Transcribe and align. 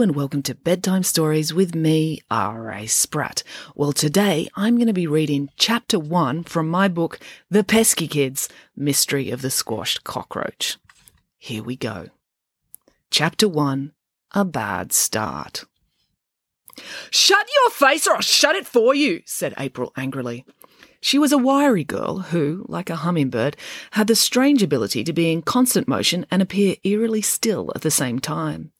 And 0.00 0.14
welcome 0.14 0.42
to 0.42 0.54
Bedtime 0.54 1.02
Stories 1.02 1.52
with 1.52 1.74
me, 1.74 2.20
R.A. 2.30 2.86
Spratt. 2.86 3.42
Well, 3.74 3.92
today 3.92 4.48
I'm 4.54 4.76
going 4.76 4.86
to 4.86 4.92
be 4.92 5.08
reading 5.08 5.50
chapter 5.56 5.98
one 5.98 6.44
from 6.44 6.68
my 6.68 6.86
book, 6.86 7.18
The 7.50 7.64
Pesky 7.64 8.06
Kids 8.06 8.48
Mystery 8.76 9.30
of 9.30 9.42
the 9.42 9.50
Squashed 9.50 10.04
Cockroach. 10.04 10.76
Here 11.36 11.64
we 11.64 11.74
go. 11.74 12.10
Chapter 13.10 13.48
one 13.48 13.90
A 14.32 14.44
Bad 14.44 14.92
Start. 14.92 15.64
Shut 17.10 17.48
your 17.60 17.70
face 17.70 18.06
or 18.06 18.14
I'll 18.14 18.20
shut 18.20 18.54
it 18.54 18.68
for 18.68 18.94
you, 18.94 19.22
said 19.26 19.52
April 19.58 19.92
angrily. 19.96 20.46
She 21.00 21.18
was 21.18 21.32
a 21.32 21.38
wiry 21.38 21.84
girl 21.84 22.20
who, 22.20 22.64
like 22.68 22.88
a 22.88 22.96
hummingbird, 22.96 23.56
had 23.90 24.06
the 24.06 24.14
strange 24.14 24.62
ability 24.62 25.02
to 25.02 25.12
be 25.12 25.32
in 25.32 25.42
constant 25.42 25.88
motion 25.88 26.24
and 26.30 26.40
appear 26.40 26.76
eerily 26.84 27.20
still 27.20 27.72
at 27.74 27.82
the 27.82 27.90
same 27.90 28.20
time. 28.20 28.70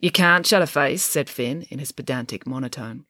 You 0.00 0.10
can't 0.10 0.46
shut 0.46 0.62
a 0.62 0.66
face, 0.66 1.02
said 1.02 1.28
Finn 1.28 1.66
in 1.68 1.78
his 1.78 1.92
pedantic 1.92 2.46
monotone. 2.46 3.04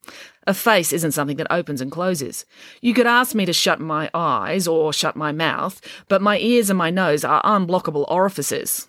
A 0.47 0.53
face 0.53 0.93
isn't 0.93 1.13
something 1.13 1.37
that 1.37 1.47
opens 1.53 1.81
and 1.81 1.91
closes. 1.91 2.45
You 2.81 2.95
could 2.95 3.07
ask 3.07 3.33
me 3.33 3.47
to 3.47 3.53
shut 3.53 3.81
my 3.81 4.11
eyes 4.13 4.67
or 4.67 4.93
shut 4.93 5.15
my 5.15 5.31
mouth, 5.31 5.81
but 6.09 6.21
my 6.21 6.39
ears 6.39 6.69
and 6.69 6.77
my 6.77 6.91
nose 6.91 7.25
are 7.25 7.43
unblockable 7.45 8.07
orifices. 8.09 8.89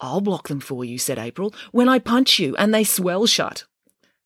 I'll 0.00 0.20
block 0.20 0.48
them 0.48 0.58
for 0.58 0.84
you, 0.84 0.98
said 0.98 1.18
April, 1.18 1.54
when 1.70 1.88
I 1.88 2.00
punch 2.00 2.40
you 2.40 2.56
and 2.56 2.74
they 2.74 2.82
swell 2.82 3.26
shut. 3.26 3.64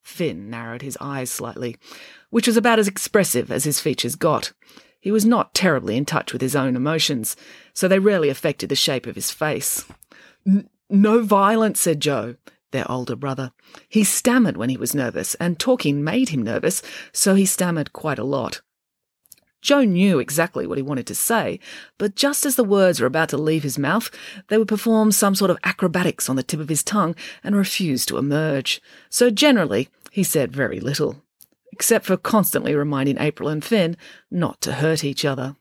Finn 0.02 0.48
narrowed 0.48 0.82
his 0.82 0.96
eyes 0.98 1.30
slightly, 1.30 1.76
which 2.30 2.46
was 2.46 2.56
about 2.56 2.78
as 2.78 2.88
expressive 2.88 3.52
as 3.52 3.64
his 3.64 3.78
features 3.78 4.16
got. 4.16 4.52
He 5.00 5.12
was 5.12 5.26
not 5.26 5.54
terribly 5.54 5.96
in 5.96 6.06
touch 6.06 6.32
with 6.32 6.40
his 6.40 6.56
own 6.56 6.76
emotions, 6.76 7.36
so 7.74 7.88
they 7.88 7.98
rarely 7.98 8.30
affected 8.30 8.70
the 8.70 8.76
shape 8.76 9.06
of 9.06 9.16
his 9.16 9.30
face. 9.30 9.84
No 10.88 11.22
violence, 11.22 11.80
said 11.80 12.00
Joe 12.00 12.36
their 12.72 12.90
older 12.90 13.16
brother. 13.16 13.52
He 13.88 14.04
stammered 14.04 14.56
when 14.56 14.68
he 14.68 14.76
was 14.76 14.94
nervous, 14.94 15.34
and 15.36 15.58
talking 15.58 16.02
made 16.02 16.30
him 16.30 16.42
nervous, 16.42 16.82
so 17.12 17.34
he 17.34 17.46
stammered 17.46 17.92
quite 17.92 18.18
a 18.18 18.24
lot. 18.24 18.60
Joe 19.62 19.84
knew 19.84 20.18
exactly 20.18 20.66
what 20.66 20.76
he 20.76 20.82
wanted 20.82 21.06
to 21.06 21.14
say, 21.14 21.60
but 21.96 22.16
just 22.16 22.44
as 22.44 22.56
the 22.56 22.64
words 22.64 23.00
were 23.00 23.06
about 23.06 23.28
to 23.28 23.36
leave 23.38 23.62
his 23.62 23.78
mouth, 23.78 24.10
they 24.48 24.58
would 24.58 24.66
perform 24.66 25.12
some 25.12 25.36
sort 25.36 25.52
of 25.52 25.58
acrobatics 25.62 26.28
on 26.28 26.34
the 26.34 26.42
tip 26.42 26.58
of 26.58 26.68
his 26.68 26.82
tongue 26.82 27.14
and 27.44 27.54
refuse 27.54 28.04
to 28.06 28.18
emerge. 28.18 28.82
So 29.08 29.30
generally, 29.30 29.88
he 30.10 30.24
said 30.24 30.52
very 30.52 30.80
little, 30.80 31.22
except 31.70 32.06
for 32.06 32.16
constantly 32.16 32.74
reminding 32.74 33.18
April 33.18 33.48
and 33.48 33.64
Finn 33.64 33.96
not 34.32 34.60
to 34.62 34.72
hurt 34.72 35.04
each 35.04 35.24
other. 35.24 35.54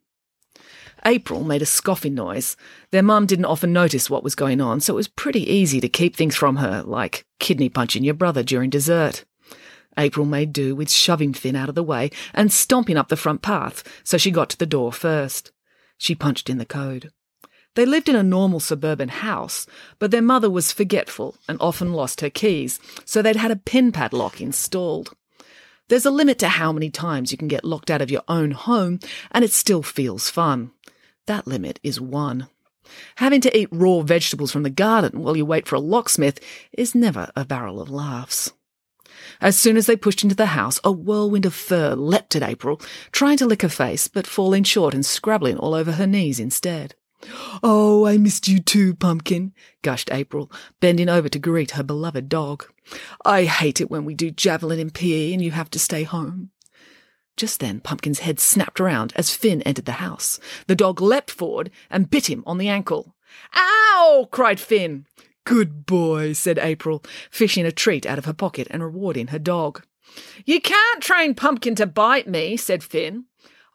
April 1.05 1.43
made 1.43 1.61
a 1.61 1.65
scoffing 1.65 2.13
noise. 2.13 2.55
Their 2.91 3.03
mum 3.03 3.25
didn't 3.25 3.45
often 3.45 3.73
notice 3.73 4.09
what 4.09 4.23
was 4.23 4.35
going 4.35 4.61
on, 4.61 4.79
so 4.81 4.93
it 4.93 4.95
was 4.95 5.07
pretty 5.07 5.49
easy 5.51 5.81
to 5.81 5.89
keep 5.89 6.15
things 6.15 6.35
from 6.35 6.57
her, 6.57 6.83
like 6.83 7.25
kidney 7.39 7.69
punching 7.69 8.03
your 8.03 8.13
brother 8.13 8.43
during 8.43 8.69
dessert. 8.69 9.25
April 9.97 10.25
made 10.25 10.53
do 10.53 10.75
with 10.75 10.89
shoving 10.89 11.33
Finn 11.33 11.55
out 11.55 11.69
of 11.69 11.75
the 11.75 11.83
way 11.83 12.11
and 12.33 12.51
stomping 12.51 12.97
up 12.97 13.09
the 13.09 13.17
front 13.17 13.41
path, 13.41 13.83
so 14.03 14.17
she 14.17 14.31
got 14.31 14.49
to 14.49 14.57
the 14.57 14.65
door 14.65 14.93
first. 14.93 15.51
She 15.97 16.15
punched 16.15 16.49
in 16.49 16.57
the 16.57 16.65
code. 16.65 17.11
They 17.75 17.85
lived 17.85 18.09
in 18.09 18.15
a 18.15 18.23
normal 18.23 18.59
suburban 18.59 19.09
house, 19.09 19.65
but 19.97 20.11
their 20.11 20.21
mother 20.21 20.49
was 20.49 20.73
forgetful 20.73 21.37
and 21.47 21.57
often 21.61 21.93
lost 21.93 22.21
her 22.21 22.29
keys, 22.29 22.79
so 23.05 23.21
they'd 23.21 23.37
had 23.37 23.51
a 23.51 23.55
pin 23.55 23.91
padlock 23.91 24.41
installed. 24.41 25.15
There's 25.87 26.05
a 26.05 26.11
limit 26.11 26.39
to 26.39 26.47
how 26.47 26.71
many 26.71 26.89
times 26.89 27.31
you 27.31 27.37
can 27.37 27.47
get 27.47 27.65
locked 27.65 27.91
out 27.91 28.01
of 28.01 28.11
your 28.11 28.23
own 28.27 28.51
home, 28.51 28.99
and 29.31 29.43
it 29.43 29.51
still 29.51 29.83
feels 29.83 30.29
fun. 30.29 30.71
That 31.27 31.47
limit 31.47 31.79
is 31.83 32.01
one. 32.01 32.47
Having 33.17 33.41
to 33.41 33.57
eat 33.57 33.69
raw 33.71 34.01
vegetables 34.01 34.51
from 34.51 34.63
the 34.63 34.69
garden 34.69 35.21
while 35.21 35.37
you 35.37 35.45
wait 35.45 35.67
for 35.67 35.75
a 35.75 35.79
locksmith 35.79 36.39
is 36.73 36.95
never 36.95 37.31
a 37.35 37.45
barrel 37.45 37.79
of 37.79 37.89
laughs. 37.89 38.51
As 39.39 39.57
soon 39.57 39.77
as 39.77 39.85
they 39.85 39.95
pushed 39.95 40.23
into 40.23 40.35
the 40.35 40.47
house, 40.47 40.79
a 40.83 40.91
whirlwind 40.91 41.45
of 41.45 41.53
fur 41.53 41.95
leapt 41.95 42.35
at 42.35 42.43
April, 42.43 42.81
trying 43.11 43.37
to 43.37 43.45
lick 43.45 43.61
her 43.61 43.69
face, 43.69 44.07
but 44.07 44.27
falling 44.27 44.63
short 44.63 44.93
and 44.93 45.05
scrabbling 45.05 45.57
all 45.57 45.73
over 45.73 45.93
her 45.93 46.07
knees 46.07 46.39
instead. 46.39 46.95
Oh, 47.61 48.05
I 48.05 48.17
missed 48.17 48.47
you 48.47 48.59
too, 48.59 48.95
Pumpkin, 48.95 49.53
gushed 49.83 50.11
April, 50.11 50.51
bending 50.79 51.07
over 51.09 51.29
to 51.29 51.39
greet 51.39 51.71
her 51.71 51.83
beloved 51.83 52.29
dog. 52.29 52.65
I 53.23 53.45
hate 53.45 53.79
it 53.79 53.91
when 53.91 54.05
we 54.05 54.15
do 54.15 54.31
javelin 54.31 54.79
in 54.79 54.89
PE 54.89 55.33
and 55.33 55.43
you 55.43 55.51
have 55.51 55.69
to 55.71 55.79
stay 55.79 56.03
home. 56.03 56.49
Just 57.37 57.59
then, 57.59 57.79
Pumpkin's 57.79 58.19
head 58.19 58.39
snapped 58.39 58.79
around 58.79 59.13
as 59.15 59.33
Finn 59.33 59.61
entered 59.63 59.85
the 59.85 59.93
house. 59.93 60.39
The 60.67 60.75
dog 60.75 61.01
leapt 61.01 61.31
forward 61.31 61.71
and 61.89 62.09
bit 62.09 62.29
him 62.29 62.43
on 62.45 62.57
the 62.57 62.67
ankle. 62.67 63.15
Ow! 63.55 64.27
cried 64.31 64.59
Finn. 64.59 65.05
Good 65.43 65.85
boy, 65.85 66.33
said 66.33 66.59
April, 66.59 67.03
fishing 67.31 67.65
a 67.65 67.71
treat 67.71 68.05
out 68.05 68.17
of 68.17 68.25
her 68.25 68.33
pocket 68.33 68.67
and 68.69 68.83
rewarding 68.83 69.27
her 69.27 69.39
dog. 69.39 69.83
You 70.45 70.61
can't 70.61 71.01
train 71.01 71.33
Pumpkin 71.33 71.75
to 71.75 71.87
bite 71.87 72.27
me, 72.27 72.57
said 72.57 72.83
Finn. 72.83 73.25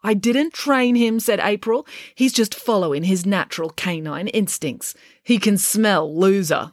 I 0.03 0.13
didn't 0.13 0.53
train 0.53 0.95
him, 0.95 1.19
said 1.19 1.39
April. 1.41 1.85
He's 2.15 2.31
just 2.31 2.55
following 2.55 3.03
his 3.03 3.25
natural 3.25 3.71
canine 3.71 4.27
instincts. 4.27 4.93
He 5.23 5.39
can 5.39 5.57
smell 5.57 6.17
loser. 6.17 6.71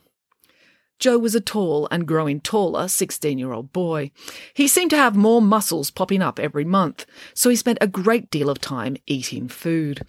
Joe 0.99 1.19
was 1.19 1.35
a 1.35 1.41
tall 1.41 1.89
and 1.91 2.07
growing 2.07 2.41
taller 2.41 2.89
16 2.89 3.39
year 3.39 3.53
old 3.53 3.73
boy. 3.73 4.11
He 4.55 4.69
seemed 4.69 4.91
to 4.91 4.97
have 4.97 5.17
more 5.17 5.43
muscles 5.43 5.91
popping 5.91 6.23
up 6.23 6.39
every 6.39 6.65
month, 6.65 7.05
so 7.35 7.51
he 7.51 7.57
spent 7.57 7.79
a 7.81 7.87
great 7.87 8.31
deal 8.31 8.49
of 8.49 8.61
time 8.61 8.97
eating 9.07 9.49
food. 9.49 10.07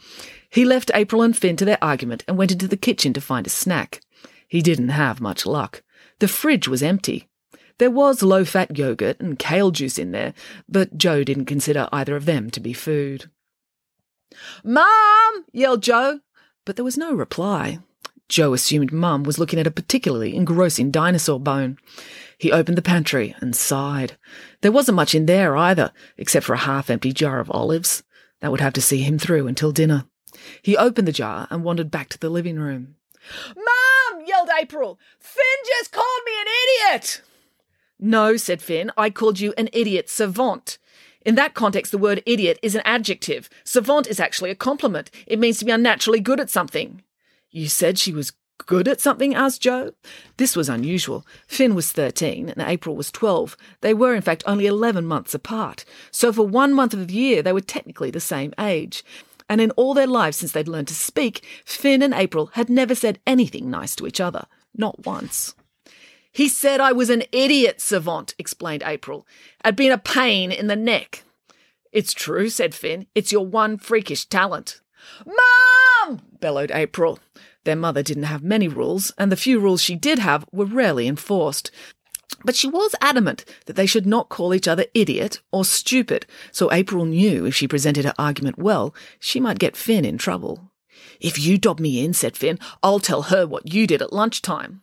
He 0.50 0.64
left 0.64 0.92
April 0.94 1.22
and 1.22 1.36
Finn 1.36 1.58
to 1.58 1.66
their 1.66 1.84
argument 1.84 2.24
and 2.28 2.38
went 2.38 2.52
into 2.52 2.68
the 2.68 2.78
kitchen 2.78 3.14
to 3.14 3.22
find 3.22 3.48
a 3.48 3.50
snack. 3.50 4.02
He 4.48 4.62
didn't 4.62 4.90
have 4.90 5.20
much 5.20 5.46
luck. 5.46 5.84
The 6.20 6.28
fridge 6.28 6.68
was 6.68 6.84
empty. 6.84 7.28
There 7.78 7.92
was 7.92 8.24
low 8.24 8.46
fat 8.46 8.78
yogurt 8.78 9.20
and 9.20 9.38
kale 9.38 9.72
juice 9.72 10.00
in 10.00 10.12
there, 10.12 10.34
but 10.70 10.98
Joe 10.98 11.24
didn't 11.24 11.46
consider 11.46 11.90
either 11.92 12.16
of 12.16 12.26
them 12.26 12.50
to 12.52 12.60
be 12.60 12.72
food. 12.72 13.30
Mom! 14.64 15.46
yelled 15.52 15.84
Joe, 15.84 16.22
but 16.64 16.76
there 16.76 16.86
was 16.86 16.98
no 16.98 17.14
reply. 17.14 17.80
Joe 18.28 18.54
assumed 18.54 18.92
Mum 18.92 19.24
was 19.24 19.38
looking 19.38 19.60
at 19.60 19.68
a 19.68 19.72
particularly 19.72 20.36
engrossing 20.36 20.92
dinosaur 20.92 21.40
bone. 21.40 21.78
He 22.38 22.52
opened 22.52 22.78
the 22.78 22.82
pantry 22.82 23.36
and 23.40 23.56
sighed. 23.56 24.18
There 24.62 24.72
wasn't 24.72 24.96
much 24.96 25.14
in 25.14 25.26
there 25.26 25.56
either, 25.56 25.92
except 26.18 26.46
for 26.46 26.54
a 26.54 26.60
half 26.60 26.90
empty 26.90 27.14
jar 27.14 27.40
of 27.40 27.52
olives. 27.52 28.04
That 28.42 28.52
would 28.52 28.62
have 28.62 28.74
to 28.74 28.82
see 28.82 29.02
him 29.02 29.20
through 29.20 29.48
until 29.48 29.72
dinner. 29.72 30.06
He 30.62 30.76
opened 30.76 31.08
the 31.08 31.14
jar 31.14 31.48
and 31.50 31.64
wandered 31.64 31.92
back 31.92 32.10
to 32.10 32.20
the 32.20 32.30
living 32.30 32.60
room. 32.60 32.96
Mum! 33.56 34.26
yelled 34.26 34.50
April. 34.60 35.00
Finn 35.20 35.44
just 35.66 35.92
called 35.92 36.22
me 36.26 36.32
an 36.40 36.48
idiot! 36.94 37.22
No, 38.00 38.38
said 38.38 38.62
Finn. 38.62 38.92
I 38.98 39.10
called 39.10 39.40
you 39.40 39.54
an 39.58 39.70
idiot 39.72 40.10
savant. 40.10 40.78
In 41.26 41.36
that 41.36 41.54
context, 41.54 41.92
the 41.92 41.98
word 41.98 42.22
idiot 42.26 42.60
is 42.62 42.76
an 42.76 42.82
adjective. 42.86 43.50
Savant 43.64 44.08
is 44.08 44.20
actually 44.20 44.52
a 44.52 44.56
compliment. 44.56 45.10
It 45.26 45.40
means 45.40 45.60
to 45.60 45.66
be 45.66 45.72
unnaturally 45.72 46.20
good 46.20 46.40
at 46.40 46.50
something. 46.50 47.02
You 47.56 47.70
said 47.70 47.98
she 47.98 48.12
was 48.12 48.34
good 48.66 48.86
at 48.86 49.00
something? 49.00 49.34
asked 49.34 49.62
Joe. 49.62 49.94
This 50.36 50.58
was 50.58 50.68
unusual. 50.68 51.26
Finn 51.48 51.74
was 51.74 51.90
13 51.90 52.50
and 52.50 52.62
April 52.62 52.98
was 52.98 53.10
12. 53.12 53.56
They 53.80 53.94
were, 53.94 54.14
in 54.14 54.22
fact, 54.22 54.44
only 54.46 54.66
11 54.66 55.06
months 55.06 55.34
apart. 55.34 55.86
So 56.12 56.34
for 56.34 56.46
one 56.46 56.74
month 56.74 56.94
of 56.94 57.08
the 57.08 57.14
year, 57.14 57.42
they 57.42 57.54
were 57.54 57.62
technically 57.62 58.12
the 58.12 58.20
same 58.20 58.54
age. 58.60 59.06
And 59.48 59.62
in 59.62 59.72
all 59.72 59.94
their 59.94 60.06
lives 60.06 60.36
since 60.36 60.52
they'd 60.52 60.68
learned 60.68 60.90
to 60.90 60.94
speak, 60.94 61.46
Finn 61.64 62.02
and 62.02 62.14
April 62.14 62.48
had 62.54 62.70
never 62.70 62.94
said 62.94 63.20
anything 63.26 63.70
nice 63.70 63.96
to 63.96 64.06
each 64.06 64.20
other. 64.20 64.48
Not 64.76 65.06
once. 65.06 65.56
He 66.34 66.50
said 66.50 66.82
I 66.82 66.92
was 66.92 67.10
an 67.10 67.24
idiot 67.32 67.80
savant, 67.80 68.36
explained 68.38 68.84
April. 68.86 69.26
I'd 69.64 69.78
been 69.78 69.94
a 69.94 69.98
pain 69.98 70.52
in 70.52 70.68
the 70.68 70.76
neck. 70.76 71.24
It's 71.94 72.14
true, 72.14 72.50
said 72.50 72.76
Finn. 72.76 73.08
It's 73.16 73.32
your 73.32 73.46
one 73.46 73.78
freakish 73.78 74.26
talent. 74.26 74.82
Mom! 75.26 75.55
Bellowed 76.40 76.72
April. 76.72 77.20
Their 77.64 77.76
mother 77.76 78.04
didn't 78.04 78.24
have 78.24 78.44
many 78.44 78.68
rules, 78.68 79.12
and 79.18 79.32
the 79.32 79.38
few 79.38 79.60
rules 79.60 79.82
she 79.82 79.96
did 79.96 80.20
have 80.20 80.46
were 80.52 80.66
rarely 80.66 81.08
enforced. 81.08 81.72
But 82.44 82.56
she 82.56 82.68
was 82.68 82.96
adamant 83.02 83.46
that 83.66 83.76
they 83.76 83.86
should 83.86 84.06
not 84.06 84.30
call 84.30 84.54
each 84.54 84.68
other 84.68 84.86
idiot 84.94 85.42
or 85.52 85.66
stupid, 85.66 86.26
so 86.52 86.72
April 86.72 87.06
knew 87.06 87.46
if 87.46 87.56
she 87.56 87.68
presented 87.68 88.06
her 88.06 88.14
argument 88.20 88.58
well, 88.58 88.94
she 89.20 89.40
might 89.40 89.60
get 89.60 89.78
Finn 89.78 90.06
in 90.06 90.18
trouble. 90.18 90.72
If 91.20 91.40
you 91.40 91.58
dob 91.58 91.80
me 91.80 92.04
in, 92.04 92.14
said 92.14 92.38
Finn, 92.38 92.60
I'll 92.84 93.00
tell 93.00 93.24
her 93.24 93.48
what 93.48 93.74
you 93.74 93.88
did 93.88 94.02
at 94.02 94.14
lunchtime. 94.14 94.82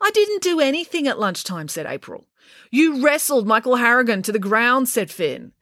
I 0.00 0.10
didn't 0.10 0.42
do 0.42 0.60
anything 0.60 1.06
at 1.06 1.18
lunchtime, 1.18 1.68
said 1.68 1.86
April. 1.86 2.26
You 2.70 3.02
wrestled 3.02 3.46
Michael 3.46 3.76
Harrigan 3.76 4.22
to 4.22 4.32
the 4.32 4.38
ground, 4.38 4.88
said 4.88 5.10
Finn. 5.10 5.52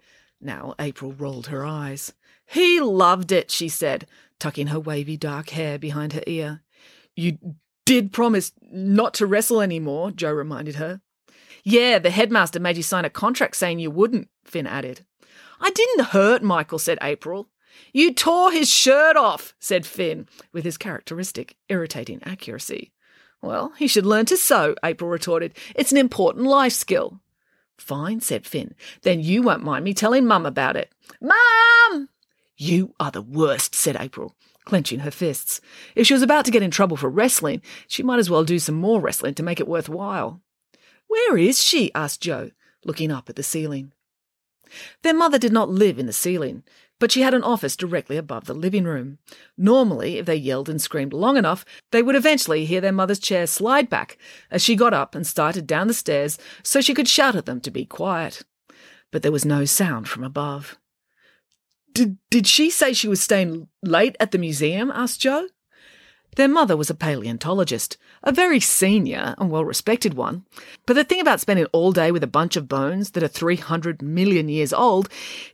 Now 0.40 0.74
April 0.78 1.12
rolled 1.12 1.48
her 1.48 1.64
eyes. 1.64 2.12
He 2.46 2.80
loved 2.80 3.32
it, 3.32 3.50
she 3.50 3.68
said, 3.68 4.06
tucking 4.38 4.68
her 4.68 4.80
wavy 4.80 5.16
dark 5.16 5.50
hair 5.50 5.78
behind 5.78 6.12
her 6.12 6.22
ear. 6.26 6.62
You 7.16 7.38
did 7.86 8.12
promise 8.12 8.52
not 8.62 9.14
to 9.14 9.26
wrestle 9.26 9.60
any 9.60 9.80
more, 9.80 10.10
Joe 10.10 10.32
reminded 10.32 10.76
her. 10.76 11.00
Yeah, 11.62 11.98
the 11.98 12.10
headmaster 12.10 12.60
made 12.60 12.76
you 12.76 12.82
sign 12.82 13.04
a 13.04 13.10
contract 13.10 13.56
saying 13.56 13.78
you 13.78 13.90
wouldn't, 13.90 14.28
Finn 14.44 14.66
added. 14.66 15.04
I 15.60 15.70
didn't 15.70 16.06
hurt 16.06 16.42
Michael, 16.42 16.78
said 16.78 16.98
April. 17.00 17.48
You 17.92 18.12
tore 18.12 18.52
his 18.52 18.70
shirt 18.70 19.16
off, 19.16 19.54
said 19.58 19.86
Finn, 19.86 20.28
with 20.52 20.64
his 20.64 20.76
characteristic 20.76 21.56
irritating 21.68 22.20
accuracy. 22.24 22.92
Well, 23.40 23.72
he 23.78 23.86
should 23.86 24.06
learn 24.06 24.26
to 24.26 24.36
sew, 24.36 24.74
April 24.84 25.10
retorted. 25.10 25.54
It's 25.74 25.92
an 25.92 25.98
important 25.98 26.46
life 26.46 26.72
skill. 26.72 27.20
Fine, 27.76 28.20
said 28.20 28.46
Finn. 28.46 28.74
Then 29.02 29.20
you 29.20 29.42
won't 29.42 29.64
mind 29.64 29.84
me 29.84 29.94
telling 29.94 30.26
Mum 30.26 30.46
about 30.46 30.76
it. 30.76 30.92
Mum! 31.20 32.08
You 32.56 32.94
are 33.00 33.10
the 33.10 33.22
worst, 33.22 33.74
said 33.74 33.96
April, 33.98 34.34
clenching 34.64 35.00
her 35.00 35.10
fists. 35.10 35.60
If 35.94 36.06
she 36.06 36.14
was 36.14 36.22
about 36.22 36.44
to 36.44 36.50
get 36.50 36.62
in 36.62 36.70
trouble 36.70 36.96
for 36.96 37.08
wrestling, 37.08 37.62
she 37.88 38.02
might 38.02 38.20
as 38.20 38.30
well 38.30 38.44
do 38.44 38.58
some 38.58 38.76
more 38.76 39.00
wrestling 39.00 39.34
to 39.34 39.42
make 39.42 39.60
it 39.60 39.68
worthwhile. 39.68 40.40
Where 41.08 41.36
is 41.36 41.62
she? 41.62 41.92
asked 41.94 42.20
Joe, 42.20 42.50
looking 42.84 43.10
up 43.10 43.28
at 43.28 43.36
the 43.36 43.42
ceiling. 43.42 43.92
Their 45.02 45.14
mother 45.14 45.38
did 45.38 45.52
not 45.52 45.68
live 45.68 45.98
in 45.98 46.06
the 46.06 46.12
ceiling, 46.12 46.62
but 46.98 47.12
she 47.12 47.22
had 47.22 47.34
an 47.34 47.42
office 47.42 47.76
directly 47.76 48.16
above 48.16 48.44
the 48.44 48.54
living 48.54 48.84
room. 48.84 49.18
Normally, 49.58 50.18
if 50.18 50.26
they 50.26 50.36
yelled 50.36 50.68
and 50.68 50.80
screamed 50.80 51.12
long 51.12 51.36
enough, 51.36 51.64
they 51.90 52.02
would 52.02 52.16
eventually 52.16 52.64
hear 52.64 52.80
their 52.80 52.92
mother's 52.92 53.18
chair 53.18 53.46
slide 53.46 53.90
back 53.90 54.16
as 54.50 54.62
she 54.62 54.76
got 54.76 54.94
up 54.94 55.14
and 55.14 55.26
started 55.26 55.66
down 55.66 55.88
the 55.88 55.94
stairs 55.94 56.38
so 56.62 56.80
she 56.80 56.94
could 56.94 57.08
shout 57.08 57.34
at 57.36 57.46
them 57.46 57.60
to 57.60 57.70
be 57.70 57.84
quiet. 57.84 58.42
But 59.10 59.22
there 59.22 59.32
was 59.32 59.44
no 59.44 59.64
sound 59.64 60.08
from 60.08 60.24
above. 60.24 60.78
Did, 61.94 62.18
did 62.28 62.46
she 62.46 62.70
say 62.70 62.92
she 62.92 63.08
was 63.08 63.20
staying 63.20 63.68
late 63.82 64.16
at 64.18 64.32
the 64.32 64.38
museum? 64.38 64.90
asked 64.94 65.20
Joe. 65.20 65.46
Their 66.34 66.48
mother 66.48 66.76
was 66.76 66.90
a 66.90 66.94
paleontologist, 66.94 67.96
a 68.24 68.32
very 68.32 68.58
senior 68.58 69.36
and 69.38 69.50
well 69.50 69.64
respected 69.64 70.14
one. 70.14 70.44
But 70.84 70.94
the 70.94 71.04
thing 71.04 71.20
about 71.20 71.40
spending 71.40 71.66
all 71.66 71.92
day 71.92 72.10
with 72.10 72.24
a 72.24 72.28
bunch 72.28 72.56
of 72.56 72.66
bones 72.66 73.12
that 73.12 73.22
are 73.22 73.28
300 73.28 74.02
million 74.02 74.48
years 74.48 74.72
old 74.72 75.08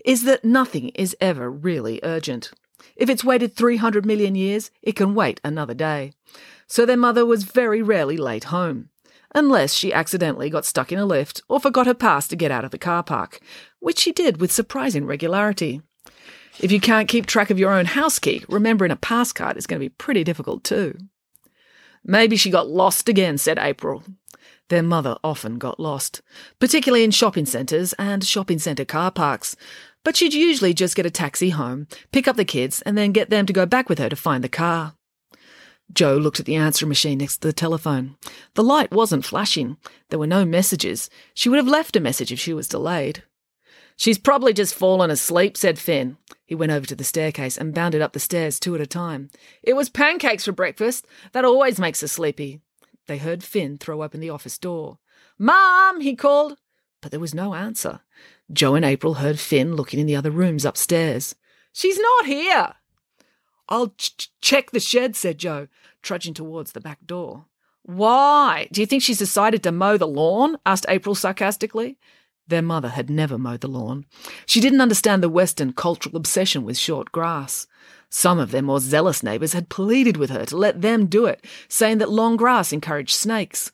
is 0.07 0.25
that 0.25 0.43
nothing 0.43 0.89
is 0.91 1.15
ever 1.21 1.51
really 1.51 2.01
urgent. 2.03 2.51
If 2.97 3.11
it's 3.11 3.25
waited 3.25 3.55
300 3.55 4.07
million 4.07 4.35
years, 4.35 4.71
it 4.81 4.97
can 4.97 5.15
wait 5.15 5.41
another 5.45 5.75
day. 5.75 6.13
So 6.67 6.87
their 6.87 6.97
mother 6.97 7.27
was 7.27 7.45
very 7.45 7.83
rarely 7.83 8.17
late 8.17 8.45
home. 8.45 8.89
Unless 9.35 9.75
she 9.75 9.93
accidentally 9.93 10.49
got 10.49 10.65
stuck 10.65 10.91
in 10.91 10.99
a 10.99 11.05
lift 11.05 11.43
or 11.49 11.61
forgot 11.61 11.87
her 11.87 11.95
pass 11.95 12.27
to 12.29 12.37
get 12.37 12.51
out 12.51 12.65
of 12.65 12.71
the 12.71 12.79
car 12.79 13.03
park, 13.03 13.41
which 13.79 13.99
she 13.99 14.13
did 14.13 14.41
with 14.41 14.51
surprising 14.51 15.05
regularity. 15.05 15.83
If 16.61 16.71
you 16.71 16.81
can't 16.81 17.09
keep 17.09 17.27
track 17.27 17.51
of 17.51 17.59
your 17.59 17.73
own 17.73 17.87
house 17.87 18.19
key, 18.19 18.45
remembering 18.49 18.91
a 18.91 18.97
pass 18.97 19.33
card 19.33 19.57
is 19.57 19.67
going 19.67 19.81
to 19.81 19.85
be 19.85 19.89
pretty 19.89 20.25
difficult 20.25 20.65
too. 20.65 20.99
Maybe 22.05 22.37
she 22.37 22.51
got 22.51 22.69
lost 22.69 23.09
again, 23.09 23.39
said 23.39 23.59
April. 23.59 24.03
Their 24.69 24.83
mother 24.83 25.17
often 25.25 25.59
got 25.59 25.81
lost, 25.81 26.23
particularly 26.59 27.03
in 27.03 27.11
shopping 27.11 27.47
centres 27.47 27.93
and 27.95 28.25
shopping 28.25 28.59
centre 28.59 28.85
car 28.85 29.11
parks. 29.11 29.57
But 30.05 30.17
she'd 30.17 30.33
usually 30.33 30.73
just 30.73 30.97
get 30.97 31.07
a 31.07 31.11
taxi 31.11 31.51
home, 31.51 31.89
pick 32.13 32.29
up 32.29 32.37
the 32.37 32.45
kids, 32.45 32.81
and 32.83 32.97
then 32.97 33.13
get 33.13 33.31
them 33.31 33.47
to 33.47 33.53
go 33.53 33.67
back 33.67 33.89
with 33.89 33.99
her 33.99 34.09
to 34.09 34.17
find 34.17 34.45
the 34.45 34.49
car. 34.49 34.95
Joe 35.93 36.17
looked 36.17 36.39
at 36.39 36.47
the 36.47 36.55
answering 36.55 36.89
machine 36.89 37.19
next 37.19 37.39
to 37.39 37.49
the 37.49 37.53
telephone. 37.53 38.17
The 38.55 38.63
light 38.63 38.93
wasn't 38.93 39.25
flashing. 39.25 39.77
There 40.09 40.19
were 40.19 40.27
no 40.27 40.45
messages. 40.45 41.11
She 41.35 41.49
would 41.49 41.57
have 41.57 41.67
left 41.67 41.97
a 41.97 42.01
message 42.01 42.31
if 42.31 42.39
she 42.39 42.55
was 42.55 42.69
delayed. 42.69 43.25
She's 44.01 44.17
probably 44.17 44.55
just 44.55 44.75
fallen 44.75 45.11
asleep, 45.11 45.59
said 45.59 45.79
Finn. 45.79 46.17
He 46.47 46.55
went 46.55 46.73
over 46.73 46.87
to 46.87 46.97
the 46.97 47.05
staircase 47.05 47.59
and 47.59 47.75
bounded 47.75 48.01
up 48.01 48.15
the 48.15 48.19
stairs 48.19 48.59
two 48.59 48.75
at 48.75 48.81
a 48.81 48.87
time. 48.87 49.29
It 49.63 49.75
was 49.75 49.91
pancakes 49.91 50.47
for 50.47 50.53
breakfast. 50.53 51.07
That 51.33 51.45
always 51.45 51.79
makes 51.79 52.01
her 52.01 52.09
sleepy. 52.09 52.63
They 53.09 53.19
heard 53.19 53.45
Finn 53.45 53.77
throw 53.77 54.03
open 54.03 54.21
the 54.21 54.31
office 54.31 54.57
door. 54.57 54.97
Mom, 55.39 56.01
he 56.01 56.17
called. 56.17 56.57
But 57.03 57.11
there 57.11 57.21
was 57.21 57.35
no 57.35 57.53
answer. 57.53 58.01
Joe 58.51 58.75
and 58.75 58.87
April 58.87 59.15
heard 59.15 59.39
Finn 59.39 59.77
looking 59.77 60.01
in 60.01 60.07
the 60.07 60.17
other 60.17 60.31
rooms 60.31 60.65
upstairs. 60.65 61.35
She's 61.71 61.99
not 61.99 62.25
here. 62.25 62.73
I'll 63.69 63.89
ch- 63.99 64.31
check 64.41 64.71
the 64.71 64.81
shed, 64.81 65.15
said 65.15 65.37
Joe, 65.37 65.69
trudging 66.01 66.33
towards 66.33 66.73
the 66.73 66.81
back 66.81 67.05
door. 67.05 67.45
Why? 67.83 68.67
Do 68.73 68.81
you 68.81 68.87
think 68.87 69.03
she's 69.03 69.19
decided 69.19 69.63
to 69.65 69.73
mow 69.73 69.99
the 69.99 70.09
lawn? 70.09 70.57
asked 70.65 70.87
April 70.89 71.15
sarcastically. 71.15 71.99
Their 72.51 72.63
mother 72.63 72.89
had 72.89 73.09
never 73.09 73.39
mowed 73.39 73.61
the 73.61 73.69
lawn. 73.69 74.07
She 74.45 74.61
didn't 74.61 74.81
understand 74.81 75.23
the 75.23 75.29
Western 75.29 75.73
cultural 75.73 76.17
obsession 76.17 76.65
with 76.65 76.77
short 76.77 77.13
grass. 77.13 77.69
Some 78.09 78.41
of 78.41 78.51
their 78.51 78.61
more 78.61 78.81
zealous 78.81 79.23
neighbours 79.23 79.53
had 79.53 79.69
pleaded 79.69 80.17
with 80.17 80.31
her 80.31 80.45
to 80.47 80.57
let 80.57 80.83
them 80.83 81.07
do 81.07 81.27
it, 81.27 81.45
saying 81.69 81.99
that 81.99 82.11
long 82.11 82.37
grass 82.37 82.73
encouraged 82.73 83.15
snakes. 83.15 83.71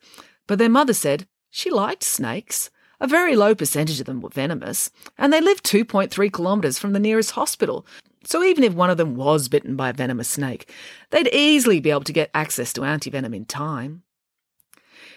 But 0.47 0.59
their 0.59 0.69
mother 0.69 0.93
said 0.93 1.27
she 1.51 1.71
liked 1.71 2.03
snakes. 2.03 2.69
A 3.01 3.07
very 3.07 3.35
low 3.35 3.55
percentage 3.55 3.99
of 3.99 4.05
them 4.05 4.21
were 4.21 4.29
venomous, 4.29 4.91
and 5.17 5.33
they 5.33 5.41
lived 5.41 5.65
2.3 5.65 6.31
kilometres 6.31 6.79
from 6.79 6.93
the 6.93 7.01
nearest 7.01 7.31
hospital. 7.31 7.87
So 8.25 8.45
even 8.45 8.63
if 8.63 8.75
one 8.75 8.91
of 8.91 8.99
them 8.99 9.17
was 9.17 9.49
bitten 9.49 9.75
by 9.75 9.89
a 9.89 9.95
venomous 9.95 10.29
snake, 10.29 10.71
they'd 11.11 11.29
easily 11.33 11.81
be 11.81 11.91
able 11.91 12.03
to 12.03 12.13
get 12.13 12.31
access 12.35 12.75
to 12.75 12.83
antivenom 12.83 13.35
in 13.35 13.47
time. 13.47 14.03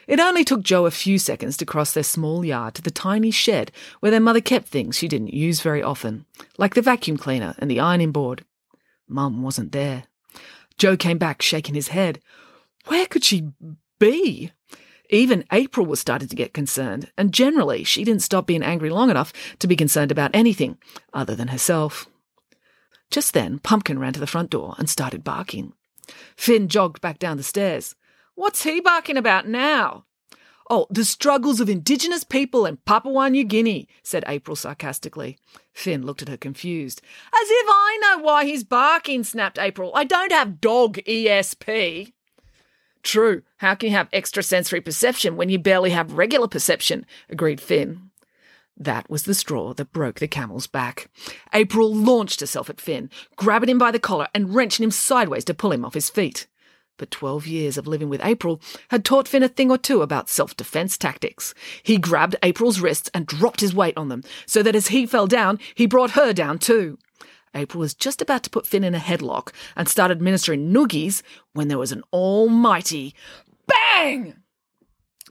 It 0.09 0.19
only 0.19 0.43
took 0.43 0.63
Joe 0.63 0.87
a 0.87 0.91
few 0.91 1.19
seconds 1.19 1.55
to 1.57 1.67
cross 1.67 1.93
their 1.93 2.01
small 2.01 2.43
yard 2.43 2.73
to 2.73 2.81
the 2.81 2.89
tiny 2.89 3.29
shed 3.29 3.71
where 3.99 4.09
their 4.09 4.19
mother 4.19 4.41
kept 4.41 4.67
things 4.67 4.97
she 4.97 5.07
didn't 5.07 5.35
use 5.35 5.61
very 5.61 5.83
often, 5.83 6.25
like 6.57 6.73
the 6.73 6.81
vacuum 6.81 7.15
cleaner 7.15 7.53
and 7.59 7.69
the 7.69 7.79
ironing 7.79 8.11
board. 8.11 8.43
Mum 9.07 9.43
wasn't 9.43 9.71
there. 9.71 10.05
Joe 10.79 10.97
came 10.97 11.19
back 11.19 11.43
shaking 11.43 11.75
his 11.75 11.89
head. 11.89 12.19
Where 12.87 13.05
could 13.05 13.23
she 13.23 13.49
be? 13.99 14.51
Even 15.11 15.45
April 15.51 15.85
was 15.85 15.99
starting 15.99 16.27
to 16.27 16.35
get 16.35 16.55
concerned, 16.55 17.11
and 17.15 17.31
generally 17.31 17.83
she 17.83 18.03
didn't 18.03 18.23
stop 18.23 18.47
being 18.47 18.63
angry 18.63 18.89
long 18.89 19.11
enough 19.11 19.31
to 19.59 19.67
be 19.67 19.75
concerned 19.75 20.11
about 20.11 20.31
anything 20.33 20.79
other 21.13 21.35
than 21.35 21.49
herself. 21.49 22.07
Just 23.11 23.35
then, 23.35 23.59
Pumpkin 23.59 23.99
ran 23.99 24.13
to 24.13 24.19
the 24.19 24.25
front 24.25 24.49
door 24.49 24.73
and 24.79 24.89
started 24.89 25.23
barking. 25.23 25.73
Finn 26.35 26.67
jogged 26.67 26.99
back 26.99 27.19
down 27.19 27.37
the 27.37 27.43
stairs. 27.43 27.93
What's 28.39 28.63
he 28.63 28.79
barking 28.79 29.17
about 29.17 29.49
now? 29.49 30.05
Oh, 30.69 30.87
the 30.89 31.03
struggles 31.03 31.59
of 31.59 31.67
Indigenous 31.67 32.23
people 32.23 32.65
in 32.65 32.77
Papua 32.77 33.29
New 33.29 33.43
Guinea, 33.43 33.85
said 34.01 34.23
April 34.27 34.55
sarcastically. 34.55 35.37
Finn 35.73 36.05
looked 36.05 36.21
at 36.21 36.29
her 36.29 36.37
confused. 36.37 37.01
As 37.33 37.47
if 37.49 37.67
I 37.69 37.99
know 38.01 38.23
why 38.23 38.45
he's 38.45 38.63
barking, 38.63 39.25
snapped 39.25 39.59
April. 39.59 39.91
I 39.93 40.05
don't 40.05 40.31
have 40.31 40.61
dog 40.61 40.99
ESP. 40.99 42.13
True. 43.03 43.41
How 43.57 43.75
can 43.75 43.89
you 43.89 43.95
have 43.97 44.07
extrasensory 44.13 44.79
perception 44.79 45.35
when 45.35 45.49
you 45.49 45.59
barely 45.59 45.89
have 45.89 46.13
regular 46.13 46.47
perception? 46.47 47.05
agreed 47.29 47.59
Finn. 47.59 48.09
That 48.77 49.09
was 49.09 49.23
the 49.23 49.33
straw 49.33 49.73
that 49.73 49.91
broke 49.91 50.19
the 50.19 50.29
camel's 50.29 50.65
back. 50.65 51.09
April 51.53 51.93
launched 51.93 52.39
herself 52.39 52.69
at 52.69 52.79
Finn, 52.79 53.09
grabbing 53.35 53.67
him 53.67 53.77
by 53.79 53.91
the 53.91 53.99
collar 53.99 54.29
and 54.33 54.55
wrenching 54.55 54.85
him 54.85 54.91
sideways 54.91 55.43
to 55.43 55.53
pull 55.53 55.73
him 55.73 55.83
off 55.83 55.93
his 55.93 56.09
feet. 56.09 56.47
But 56.99 57.11
12 57.11 57.47
years 57.47 57.77
of 57.77 57.87
living 57.87 58.09
with 58.09 58.23
April 58.23 58.61
had 58.89 59.03
taught 59.05 59.27
Finn 59.27 59.41
a 59.41 59.47
thing 59.47 59.71
or 59.71 59.77
two 59.77 60.03
about 60.03 60.29
self 60.29 60.55
defense 60.55 60.97
tactics. 60.97 61.55
He 61.81 61.97
grabbed 61.97 62.35
April's 62.43 62.81
wrists 62.81 63.09
and 63.13 63.25
dropped 63.25 63.61
his 63.61 63.73
weight 63.73 63.97
on 63.97 64.09
them, 64.09 64.21
so 64.45 64.61
that 64.61 64.75
as 64.75 64.89
he 64.89 65.07
fell 65.07 65.25
down, 65.25 65.59
he 65.73 65.87
brought 65.87 66.11
her 66.11 66.33
down 66.33 66.59
too. 66.59 66.99
April 67.55 67.79
was 67.79 67.95
just 67.95 68.21
about 68.21 68.43
to 68.43 68.49
put 68.49 68.67
Finn 68.67 68.83
in 68.83 68.93
a 68.93 68.99
headlock 68.99 69.53
and 69.75 69.87
start 69.87 70.11
administering 70.11 70.71
noogies 70.71 71.23
when 71.53 71.69
there 71.69 71.79
was 71.79 71.91
an 71.91 72.03
almighty 72.13 73.15
bang! 73.65 74.35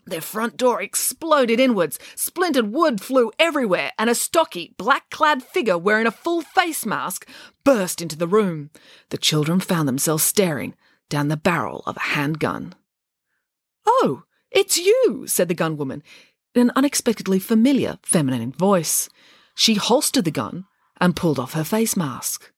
Their 0.06 0.22
front 0.22 0.56
door 0.56 0.80
exploded 0.80 1.60
inwards, 1.60 1.98
splintered 2.16 2.72
wood 2.72 3.02
flew 3.02 3.30
everywhere, 3.38 3.92
and 3.98 4.08
a 4.08 4.14
stocky, 4.14 4.74
black 4.78 5.10
clad 5.10 5.42
figure 5.42 5.76
wearing 5.76 6.06
a 6.06 6.10
full 6.10 6.40
face 6.40 6.86
mask 6.86 7.28
burst 7.62 8.00
into 8.00 8.16
the 8.16 8.26
room. 8.26 8.70
The 9.10 9.18
children 9.18 9.60
found 9.60 9.86
themselves 9.86 10.24
staring, 10.24 10.74
down 11.08 11.28
the 11.28 11.36
barrel 11.36 11.82
of 11.86 11.96
a 11.96 12.00
handgun. 12.00 12.74
Oh, 13.86 14.24
it's 14.50 14.78
you, 14.78 15.24
said 15.26 15.48
the 15.48 15.54
gunwoman 15.54 16.02
in 16.54 16.62
an 16.62 16.72
unexpectedly 16.76 17.38
familiar 17.38 17.98
feminine 18.02 18.52
voice. 18.52 19.08
She 19.54 19.74
holstered 19.74 20.24
the 20.24 20.30
gun 20.30 20.64
and 21.00 21.16
pulled 21.16 21.38
off 21.38 21.52
her 21.52 21.64
face 21.64 21.96
mask. 21.96 22.52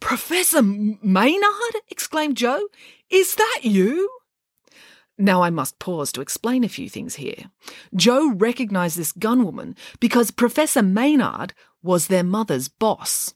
Professor 0.00 0.62
Maynard? 0.62 1.76
exclaimed 1.88 2.36
Joe. 2.36 2.68
Is 3.10 3.34
that 3.34 3.60
you? 3.62 4.08
Now, 5.20 5.42
I 5.42 5.50
must 5.50 5.80
pause 5.80 6.12
to 6.12 6.20
explain 6.20 6.62
a 6.62 6.68
few 6.68 6.88
things 6.88 7.16
here. 7.16 7.50
Joe 7.94 8.32
recognised 8.34 8.96
this 8.96 9.12
gunwoman 9.12 9.76
because 9.98 10.30
Professor 10.30 10.82
Maynard 10.82 11.54
was 11.82 12.06
their 12.06 12.22
mother's 12.22 12.68
boss. 12.68 13.34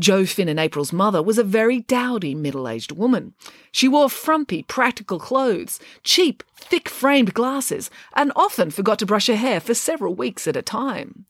Joe 0.00 0.24
Finn 0.24 0.48
and 0.48 0.58
April's 0.58 0.92
mother 0.92 1.22
was 1.22 1.38
a 1.38 1.44
very 1.44 1.80
dowdy 1.80 2.34
middle 2.34 2.66
aged 2.66 2.92
woman. 2.92 3.34
She 3.70 3.86
wore 3.86 4.08
frumpy, 4.08 4.62
practical 4.62 5.18
clothes, 5.18 5.78
cheap, 6.02 6.42
thick 6.56 6.88
framed 6.88 7.34
glasses, 7.34 7.90
and 8.14 8.32
often 8.34 8.70
forgot 8.70 8.98
to 9.00 9.06
brush 9.06 9.26
her 9.26 9.36
hair 9.36 9.60
for 9.60 9.74
several 9.74 10.14
weeks 10.14 10.48
at 10.48 10.56
a 10.56 10.62
time. 10.62 11.26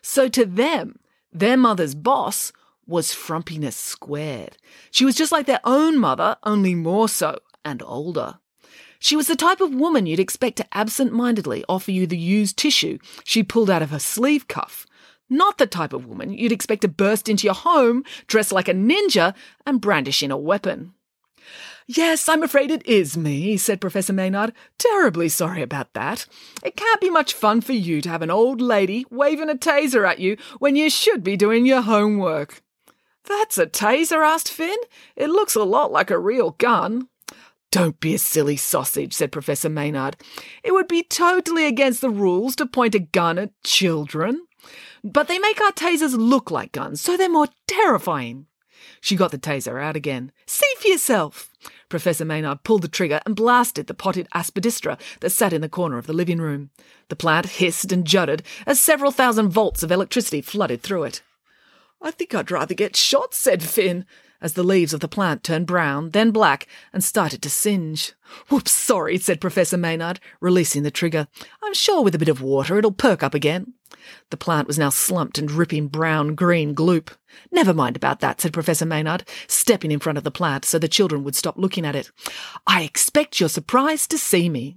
So 0.00 0.28
to 0.28 0.46
them, 0.46 0.98
their 1.32 1.56
mother's 1.56 1.94
boss 1.94 2.52
was 2.86 3.12
frumpiness 3.12 3.74
squared. 3.74 4.56
She 4.90 5.04
was 5.04 5.14
just 5.14 5.32
like 5.32 5.46
their 5.46 5.60
own 5.64 5.98
mother, 5.98 6.36
only 6.44 6.74
more 6.74 7.08
so, 7.08 7.38
and 7.64 7.82
older. 7.82 8.38
She 8.98 9.16
was 9.16 9.26
the 9.26 9.36
type 9.36 9.60
of 9.60 9.74
woman 9.74 10.06
you'd 10.06 10.18
expect 10.18 10.56
to 10.56 10.66
absent 10.76 11.12
mindedly 11.12 11.62
offer 11.68 11.90
you 11.90 12.06
the 12.06 12.16
used 12.16 12.56
tissue 12.56 12.98
she 13.22 13.42
pulled 13.42 13.68
out 13.68 13.82
of 13.82 13.90
her 13.90 13.98
sleeve 13.98 14.48
cuff 14.48 14.86
not 15.36 15.58
the 15.58 15.66
type 15.66 15.92
of 15.92 16.06
woman 16.06 16.32
you'd 16.32 16.52
expect 16.52 16.82
to 16.82 16.88
burst 16.88 17.28
into 17.28 17.46
your 17.46 17.54
home, 17.54 18.04
dressed 18.26 18.52
like 18.52 18.68
a 18.68 18.74
ninja, 18.74 19.34
and 19.66 19.80
brandishing 19.80 20.30
a 20.30 20.36
weapon. 20.36 20.94
Yes, 21.86 22.30
I'm 22.30 22.42
afraid 22.42 22.70
it 22.70 22.86
is 22.86 23.14
me, 23.14 23.58
said 23.58 23.80
Professor 23.80 24.14
Maynard. 24.14 24.54
Terribly 24.78 25.28
sorry 25.28 25.60
about 25.60 25.92
that. 25.92 26.26
It 26.64 26.76
can't 26.76 27.00
be 27.00 27.10
much 27.10 27.34
fun 27.34 27.60
for 27.60 27.74
you 27.74 28.00
to 28.00 28.08
have 28.08 28.22
an 28.22 28.30
old 28.30 28.62
lady 28.62 29.04
waving 29.10 29.50
a 29.50 29.54
taser 29.54 30.08
at 30.08 30.18
you 30.18 30.38
when 30.58 30.76
you 30.76 30.88
should 30.88 31.22
be 31.22 31.36
doing 31.36 31.66
your 31.66 31.82
homework. 31.82 32.62
That's 33.24 33.58
a 33.58 33.66
taser? 33.66 34.24
asked 34.24 34.50
Finn. 34.50 34.78
It 35.14 35.28
looks 35.28 35.54
a 35.54 35.62
lot 35.62 35.92
like 35.92 36.10
a 36.10 36.18
real 36.18 36.52
gun. 36.52 37.08
Don't 37.70 37.98
be 38.00 38.14
a 38.14 38.18
silly 38.18 38.56
sausage, 38.56 39.12
said 39.12 39.32
Professor 39.32 39.68
Maynard. 39.68 40.16
It 40.62 40.72
would 40.72 40.88
be 40.88 41.02
totally 41.02 41.66
against 41.66 42.00
the 42.00 42.08
rules 42.08 42.56
to 42.56 42.66
point 42.66 42.94
a 42.94 43.00
gun 43.00 43.38
at 43.38 43.50
children. 43.62 44.46
But 45.04 45.28
they 45.28 45.38
make 45.38 45.60
our 45.60 45.70
tasers 45.70 46.16
look 46.16 46.50
like 46.50 46.72
guns, 46.72 47.02
so 47.02 47.16
they're 47.16 47.28
more 47.28 47.48
terrifying. 47.68 48.46
She 49.02 49.16
got 49.16 49.32
the 49.32 49.38
taser 49.38 49.82
out 49.82 49.96
again. 49.96 50.32
See 50.46 50.66
for 50.78 50.88
yourself. 50.88 51.50
Professor 51.90 52.24
Maynard 52.24 52.64
pulled 52.64 52.80
the 52.80 52.88
trigger 52.88 53.20
and 53.26 53.36
blasted 53.36 53.86
the 53.86 53.92
potted 53.92 54.26
aspidistra 54.34 54.98
that 55.20 55.30
sat 55.30 55.52
in 55.52 55.60
the 55.60 55.68
corner 55.68 55.98
of 55.98 56.06
the 56.06 56.14
living 56.14 56.38
room. 56.38 56.70
The 57.10 57.16
plant 57.16 57.46
hissed 57.46 57.92
and 57.92 58.06
jutted 58.06 58.42
as 58.66 58.80
several 58.80 59.10
thousand 59.10 59.50
volts 59.50 59.82
of 59.82 59.92
electricity 59.92 60.40
flooded 60.40 60.82
through 60.82 61.04
it. 61.04 61.22
I 62.00 62.10
think 62.10 62.34
I'd 62.34 62.50
rather 62.50 62.74
get 62.74 62.96
shot, 62.96 63.34
said 63.34 63.62
Finn, 63.62 64.06
as 64.44 64.52
the 64.52 64.62
leaves 64.62 64.92
of 64.92 65.00
the 65.00 65.08
plant 65.08 65.42
turned 65.42 65.66
brown, 65.66 66.10
then 66.10 66.30
black, 66.30 66.68
and 66.92 67.02
started 67.02 67.40
to 67.40 67.48
singe. 67.48 68.12
Whoops, 68.50 68.72
sorry, 68.72 69.16
said 69.16 69.40
Professor 69.40 69.78
Maynard, 69.78 70.20
releasing 70.38 70.82
the 70.82 70.90
trigger. 70.90 71.26
I'm 71.62 71.72
sure 71.72 72.02
with 72.02 72.14
a 72.14 72.18
bit 72.18 72.28
of 72.28 72.42
water 72.42 72.76
it'll 72.76 72.92
perk 72.92 73.22
up 73.22 73.32
again. 73.32 73.72
The 74.28 74.36
plant 74.36 74.68
was 74.68 74.78
now 74.78 74.90
slumped 74.90 75.38
and 75.38 75.48
dripping 75.48 75.88
brown 75.88 76.34
green 76.34 76.74
gloop. 76.74 77.08
Never 77.50 77.72
mind 77.72 77.96
about 77.96 78.20
that, 78.20 78.42
said 78.42 78.52
Professor 78.52 78.84
Maynard, 78.84 79.26
stepping 79.48 79.90
in 79.90 79.98
front 79.98 80.18
of 80.18 80.24
the 80.24 80.30
plant 80.30 80.66
so 80.66 80.78
the 80.78 80.88
children 80.88 81.24
would 81.24 81.34
stop 81.34 81.56
looking 81.56 81.86
at 81.86 81.96
it. 81.96 82.10
I 82.66 82.82
expect 82.82 83.40
you're 83.40 83.48
surprised 83.48 84.10
to 84.10 84.18
see 84.18 84.50
me. 84.50 84.76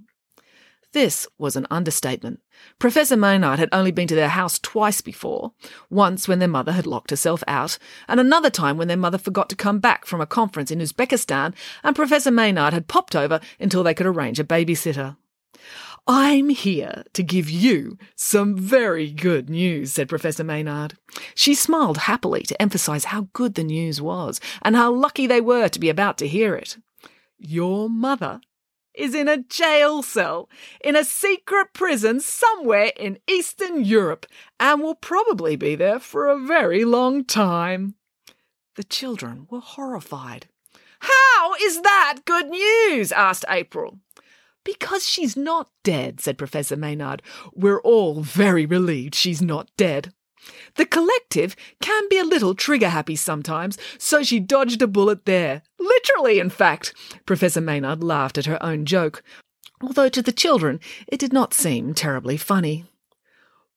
This 0.98 1.28
was 1.38 1.54
an 1.54 1.68
understatement. 1.70 2.40
Professor 2.80 3.16
Maynard 3.16 3.60
had 3.60 3.68
only 3.70 3.92
been 3.92 4.08
to 4.08 4.16
their 4.16 4.30
house 4.30 4.58
twice 4.58 5.00
before, 5.00 5.52
once 5.88 6.26
when 6.26 6.40
their 6.40 6.48
mother 6.48 6.72
had 6.72 6.88
locked 6.88 7.10
herself 7.10 7.44
out, 7.46 7.78
and 8.08 8.18
another 8.18 8.50
time 8.50 8.76
when 8.76 8.88
their 8.88 8.96
mother 8.96 9.16
forgot 9.16 9.48
to 9.50 9.54
come 9.54 9.78
back 9.78 10.06
from 10.06 10.20
a 10.20 10.26
conference 10.26 10.72
in 10.72 10.80
Uzbekistan 10.80 11.54
and 11.84 11.94
Professor 11.94 12.32
Maynard 12.32 12.74
had 12.74 12.88
popped 12.88 13.14
over 13.14 13.38
until 13.60 13.84
they 13.84 13.94
could 13.94 14.08
arrange 14.08 14.40
a 14.40 14.44
babysitter. 14.44 15.16
I'm 16.08 16.48
here 16.48 17.04
to 17.12 17.22
give 17.22 17.48
you 17.48 17.96
some 18.16 18.56
very 18.56 19.12
good 19.12 19.48
news, 19.48 19.92
said 19.92 20.08
Professor 20.08 20.42
Maynard. 20.42 20.94
She 21.36 21.54
smiled 21.54 21.98
happily 21.98 22.42
to 22.42 22.60
emphasize 22.60 23.04
how 23.04 23.28
good 23.34 23.54
the 23.54 23.62
news 23.62 24.02
was 24.02 24.40
and 24.62 24.74
how 24.74 24.92
lucky 24.92 25.28
they 25.28 25.40
were 25.40 25.68
to 25.68 25.78
be 25.78 25.90
about 25.90 26.18
to 26.18 26.26
hear 26.26 26.56
it. 26.56 26.76
Your 27.38 27.88
mother 27.88 28.40
is 28.98 29.14
in 29.14 29.28
a 29.28 29.42
jail 29.42 30.02
cell 30.02 30.50
in 30.82 30.96
a 30.96 31.04
secret 31.04 31.72
prison 31.72 32.20
somewhere 32.20 32.92
in 32.98 33.18
Eastern 33.28 33.84
Europe 33.84 34.26
and 34.58 34.82
will 34.82 34.96
probably 34.96 35.56
be 35.56 35.74
there 35.74 35.98
for 35.98 36.26
a 36.26 36.38
very 36.38 36.84
long 36.84 37.24
time. 37.24 37.94
The 38.74 38.84
children 38.84 39.46
were 39.50 39.60
horrified. 39.60 40.46
How 41.00 41.54
is 41.62 41.80
that 41.82 42.20
good 42.24 42.48
news? 42.48 43.12
asked 43.12 43.44
April. 43.48 43.98
Because 44.64 45.08
she's 45.08 45.36
not 45.36 45.70
dead, 45.82 46.20
said 46.20 46.36
Professor 46.36 46.76
Maynard. 46.76 47.22
We're 47.54 47.80
all 47.80 48.20
very 48.20 48.66
relieved 48.66 49.14
she's 49.14 49.40
not 49.40 49.70
dead. 49.76 50.12
The 50.76 50.86
collective 50.86 51.56
can 51.80 52.08
be 52.08 52.18
a 52.18 52.24
little 52.24 52.54
trigger 52.54 52.88
happy 52.88 53.16
sometimes, 53.16 53.78
so 53.98 54.22
she 54.22 54.40
dodged 54.40 54.82
a 54.82 54.86
bullet 54.86 55.24
there. 55.24 55.62
Literally, 55.78 56.38
in 56.38 56.50
fact. 56.50 56.94
Professor 57.26 57.60
Maynard 57.60 58.02
laughed 58.02 58.38
at 58.38 58.46
her 58.46 58.62
own 58.62 58.84
joke, 58.84 59.22
although 59.82 60.08
to 60.08 60.22
the 60.22 60.32
children 60.32 60.80
it 61.06 61.18
did 61.20 61.32
not 61.32 61.54
seem 61.54 61.94
terribly 61.94 62.36
funny. 62.36 62.84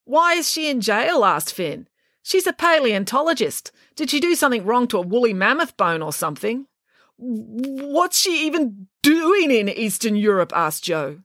Why 0.04 0.34
is 0.34 0.50
she 0.50 0.68
in 0.68 0.80
jail? 0.80 1.24
asked 1.24 1.54
Finn. 1.54 1.88
She's 2.22 2.46
a 2.46 2.52
paleontologist. 2.52 3.72
Did 3.96 4.10
she 4.10 4.20
do 4.20 4.34
something 4.34 4.64
wrong 4.64 4.86
to 4.88 4.98
a 4.98 5.02
woolly 5.02 5.34
mammoth 5.34 5.76
bone 5.76 6.02
or 6.02 6.12
something? 6.12 6.66
What's 7.16 8.18
she 8.18 8.46
even 8.46 8.88
doing 9.02 9.50
in 9.50 9.68
Eastern 9.68 10.16
Europe? 10.16 10.52
asked 10.54 10.84
Joe. 10.84 11.20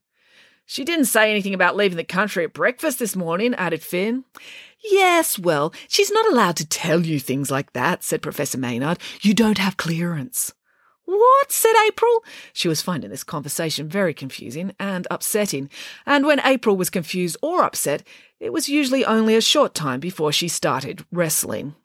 She 0.66 0.84
didn't 0.84 1.06
say 1.06 1.32
anything 1.32 1.54
about 1.54 1.77
leaving 1.77 1.98
the 1.98 2.04
country 2.04 2.44
at 2.44 2.54
breakfast 2.54 3.00
this 3.00 3.16
morning, 3.16 3.56
added 3.56 3.82
Finn. 3.82 4.25
Yes, 4.84 5.39
well, 5.39 5.74
she's 5.88 6.12
not 6.12 6.31
allowed 6.31 6.55
to 6.57 6.67
tell 6.67 7.05
you 7.05 7.19
things 7.19 7.50
like 7.50 7.74
that, 7.74 8.03
said 8.03 8.22
Professor 8.22 8.57
Maynard. 8.57 9.00
You 9.22 9.34
don't 9.34 9.57
have 9.57 9.77
clearance. 9.77 10.53
What? 11.05 11.51
said 11.51 11.74
April. 11.88 12.24
She 12.51 12.67
was 12.67 12.81
finding 12.81 13.10
this 13.10 13.24
conversation 13.24 13.88
very 13.88 14.13
confusing 14.13 14.74
and 14.79 15.07
upsetting, 15.10 15.69
and 16.05 16.25
when 16.25 16.41
April 16.43 16.75
was 16.75 16.89
confused 16.89 17.38
or 17.41 17.63
upset, 17.63 18.05
it 18.39 18.51
was 18.51 18.67
usually 18.67 19.05
only 19.05 19.36
a 19.36 19.41
short 19.41 19.74
time 19.74 20.00
before 20.01 20.31
she 20.31 20.50
started 20.50 21.05
wrestling. 21.12 21.75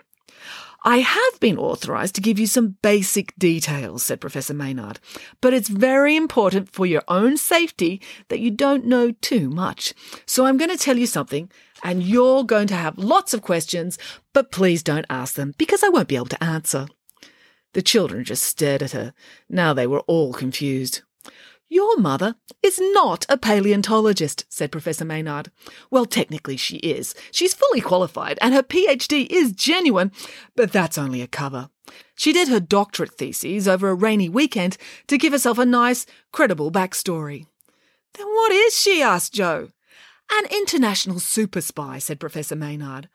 I 0.84 0.98
have 0.98 1.40
been 1.40 1.58
authorised 1.58 2.16
to 2.16 2.20
give 2.20 2.40
you 2.40 2.46
some 2.48 2.76
basic 2.82 3.34
details, 3.36 4.02
said 4.02 4.20
Professor 4.20 4.52
Maynard, 4.52 4.98
but 5.40 5.54
it's 5.54 5.68
very 5.68 6.16
important 6.16 6.72
for 6.72 6.86
your 6.86 7.04
own 7.06 7.36
safety 7.36 8.00
that 8.28 8.40
you 8.40 8.50
don't 8.50 8.86
know 8.86 9.12
too 9.12 9.48
much. 9.48 9.94
So 10.26 10.44
I'm 10.44 10.56
going 10.56 10.70
to 10.70 10.76
tell 10.76 10.98
you 10.98 11.06
something, 11.06 11.50
and 11.84 12.02
you're 12.02 12.42
going 12.42 12.66
to 12.66 12.74
have 12.74 12.98
lots 12.98 13.32
of 13.32 13.42
questions, 13.42 13.96
but 14.32 14.50
please 14.50 14.82
don't 14.82 15.06
ask 15.08 15.34
them 15.34 15.54
because 15.56 15.84
I 15.84 15.88
won't 15.88 16.08
be 16.08 16.16
able 16.16 16.26
to 16.26 16.42
answer. 16.42 16.88
The 17.74 17.82
children 17.82 18.24
just 18.24 18.42
stared 18.42 18.82
at 18.82 18.90
her. 18.90 19.14
Now 19.48 19.72
they 19.72 19.86
were 19.86 20.00
all 20.00 20.32
confused. 20.32 21.02
Your 21.72 21.96
mother 21.96 22.34
is 22.62 22.78
not 22.78 23.24
a 23.30 23.38
paleontologist, 23.38 24.44
said 24.50 24.70
Professor 24.70 25.06
Maynard. 25.06 25.50
Well, 25.90 26.04
technically 26.04 26.58
she 26.58 26.76
is. 26.76 27.14
She's 27.30 27.54
fully 27.54 27.80
qualified 27.80 28.38
and 28.42 28.52
her 28.52 28.62
PhD 28.62 29.26
is 29.30 29.52
genuine, 29.52 30.12
but 30.54 30.70
that's 30.70 30.98
only 30.98 31.22
a 31.22 31.26
cover. 31.26 31.70
She 32.14 32.34
did 32.34 32.48
her 32.48 32.60
doctorate 32.60 33.14
thesis 33.14 33.66
over 33.66 33.88
a 33.88 33.94
rainy 33.94 34.28
weekend 34.28 34.76
to 35.06 35.16
give 35.16 35.32
herself 35.32 35.56
a 35.56 35.64
nice, 35.64 36.04
credible 36.30 36.70
backstory. 36.70 37.46
Then 38.18 38.26
what 38.26 38.52
is 38.52 38.78
she? 38.78 39.00
asked 39.00 39.32
Joe. 39.32 39.70
An 40.30 40.44
international 40.50 41.20
super 41.20 41.62
spy, 41.62 41.98
said 41.98 42.20
Professor 42.20 42.54
Maynard. 42.54 43.08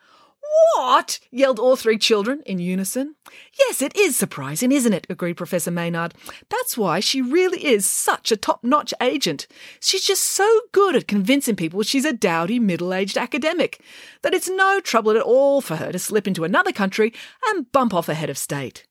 What? 0.76 1.20
yelled 1.32 1.60
all 1.60 1.76
three 1.76 1.98
children 1.98 2.42
in 2.46 2.60
unison. 2.60 3.16
Yes, 3.58 3.82
it 3.82 3.96
is 3.96 4.16
surprising, 4.16 4.72
isn't 4.72 4.94
it? 4.94 5.08
agreed 5.10 5.38
Professor 5.38 5.72
Maynard. 5.72 6.14
That's 6.50 6.78
why 6.78 7.00
she 7.00 7.22
really 7.22 7.66
is 7.66 7.86
such 7.86 8.32
a 8.32 8.38
top 8.38 8.64
notch 8.64 8.94
agent. 9.02 9.48
She's 9.80 10.04
just 10.04 10.24
so 10.24 10.62
good 10.72 10.96
at 10.96 11.08
convincing 11.08 11.56
people 11.56 11.84
she's 11.84 12.06
a 12.06 12.14
dowdy 12.14 12.60
middle 12.60 12.94
aged 12.94 13.18
academic 13.18 13.82
that 14.22 14.34
it's 14.34 14.50
no 14.50 14.80
trouble 14.80 15.12
at 15.12 15.22
all 15.22 15.62
for 15.62 15.78
her 15.78 15.92
to 15.92 16.00
slip 16.00 16.28
into 16.28 16.44
another 16.44 16.72
country 16.72 17.14
and 17.48 17.72
bump 17.72 17.94
off 17.94 18.10
a 18.10 18.14
head 18.14 18.30
of 18.30 18.38
state. 18.38 18.86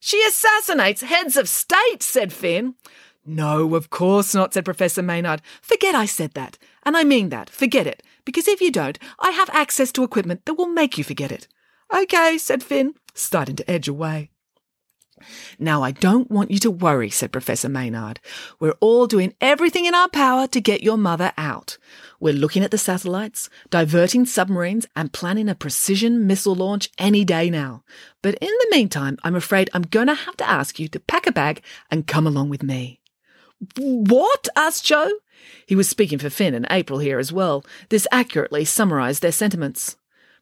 She 0.00 0.22
assassinates 0.26 1.02
heads 1.02 1.36
of 1.36 1.48
state, 1.48 2.02
said 2.02 2.32
Finn. 2.32 2.74
No, 3.24 3.74
of 3.76 3.90
course 3.90 4.34
not, 4.34 4.52
said 4.52 4.64
Professor 4.64 5.02
Maynard. 5.02 5.42
Forget 5.60 5.94
I 5.94 6.06
said 6.06 6.34
that. 6.34 6.58
And 6.82 6.96
I 6.96 7.04
mean 7.04 7.28
that. 7.28 7.48
Forget 7.48 7.86
it. 7.86 8.02
Because 8.24 8.48
if 8.48 8.60
you 8.60 8.72
don't, 8.72 8.98
I 9.20 9.30
have 9.30 9.50
access 9.50 9.92
to 9.92 10.02
equipment 10.02 10.44
that 10.44 10.54
will 10.54 10.68
make 10.68 10.98
you 10.98 11.04
forget 11.04 11.30
it. 11.30 11.46
Okay, 11.94 12.38
said 12.38 12.62
Finn, 12.62 12.94
starting 13.14 13.56
to 13.56 13.70
edge 13.70 13.86
away. 13.86 14.30
Now, 15.58 15.84
I 15.84 15.92
don't 15.92 16.30
want 16.30 16.50
you 16.50 16.58
to 16.60 16.70
worry, 16.70 17.10
said 17.10 17.30
Professor 17.30 17.68
Maynard. 17.68 18.18
We're 18.58 18.74
all 18.80 19.06
doing 19.06 19.34
everything 19.40 19.84
in 19.84 19.94
our 19.94 20.08
power 20.08 20.48
to 20.48 20.60
get 20.60 20.82
your 20.82 20.96
mother 20.96 21.32
out. 21.36 21.78
We're 22.18 22.32
looking 22.32 22.64
at 22.64 22.72
the 22.72 22.78
satellites, 22.78 23.48
diverting 23.70 24.26
submarines, 24.26 24.86
and 24.96 25.12
planning 25.12 25.48
a 25.48 25.54
precision 25.54 26.26
missile 26.26 26.56
launch 26.56 26.90
any 26.98 27.24
day 27.24 27.50
now. 27.50 27.84
But 28.20 28.34
in 28.40 28.48
the 28.48 28.68
meantime, 28.70 29.18
I'm 29.22 29.36
afraid 29.36 29.70
I'm 29.72 29.82
going 29.82 30.08
to 30.08 30.14
have 30.14 30.36
to 30.38 30.48
ask 30.48 30.80
you 30.80 30.88
to 30.88 31.00
pack 31.00 31.28
a 31.28 31.32
bag 31.32 31.62
and 31.90 32.06
come 32.06 32.26
along 32.26 32.48
with 32.48 32.62
me. 32.62 33.01
What? 33.76 34.48
asked 34.56 34.84
Joe. 34.84 35.10
He 35.66 35.76
was 35.76 35.88
speaking 35.88 36.18
for 36.18 36.30
Finn 36.30 36.54
and 36.54 36.66
April 36.70 36.98
here 36.98 37.18
as 37.18 37.32
well. 37.32 37.64
This 37.88 38.06
accurately 38.10 38.64
summarised 38.64 39.22
their 39.22 39.32
sentiments. 39.32 39.96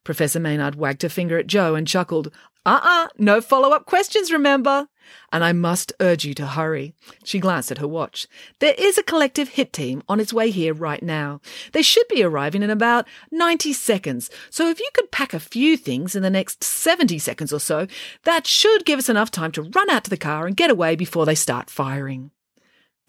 Professor 0.05 0.41
Maynard 0.41 0.77
wagged 0.77 1.05
a 1.05 1.09
finger 1.11 1.39
at 1.39 1.47
Joe 1.47 1.75
and 1.75 1.87
chuckled. 1.87 2.33
Uh-uh, 2.65 3.09
no 3.19 3.41
follow-up 3.41 3.87
questions, 3.87 4.33
remember? 4.33 4.89
And 5.33 5.43
I 5.43 5.53
must 5.53 5.93
urge 6.01 6.25
you 6.25 6.35
to 6.35 6.47
hurry. 6.47 6.95
She 7.25 7.39
glanced 7.39 7.71
at 7.71 7.79
her 7.79 7.89
watch. 7.89 8.27
There 8.59 8.75
is 8.77 8.99
a 8.99 9.03
collective 9.03 9.51
hit 9.51 9.73
team 9.73 10.03
on 10.09 10.21
its 10.21 10.33
way 10.33 10.51
here 10.51 10.75
right 10.75 11.03
now. 11.03 11.41
They 11.73 11.83
should 11.83 12.07
be 12.09 12.23
arriving 12.23 12.63
in 12.63 12.71
about 12.71 13.09
90 13.31 13.73
seconds. 13.73 14.31
So 14.51 14.69
if 14.69 14.79
you 14.79 14.89
could 14.95 15.11
pack 15.11 15.33
a 15.35 15.41
few 15.41 15.77
things 15.77 16.15
in 16.15 16.23
the 16.23 16.31
next 16.31 16.63
70 16.63 17.19
seconds 17.19 17.53
or 17.53 17.61
so, 17.61 17.87
that 18.25 18.47
should 18.47 18.85
give 18.85 18.99
us 18.99 19.09
enough 19.09 19.31
time 19.31 19.53
to 19.53 19.63
run 19.63 19.91
out 19.91 20.05
to 20.05 20.11
the 20.11 20.17
car 20.17 20.47
and 20.47 20.57
get 20.57 20.71
away 20.71 20.97
before 20.97 21.27
they 21.27 21.35
start 21.35 21.71
firing. 21.71 22.31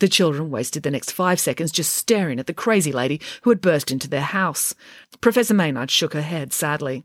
The 0.01 0.09
children 0.09 0.49
wasted 0.49 0.81
the 0.81 0.89
next 0.89 1.11
five 1.11 1.39
seconds 1.39 1.71
just 1.71 1.93
staring 1.93 2.39
at 2.39 2.47
the 2.47 2.55
crazy 2.55 2.91
lady 2.91 3.21
who 3.43 3.51
had 3.51 3.61
burst 3.61 3.91
into 3.91 4.09
their 4.09 4.21
house. 4.21 4.73
Professor 5.21 5.53
Maynard 5.53 5.91
shook 5.91 6.13
her 6.13 6.23
head 6.23 6.53
sadly. 6.53 7.03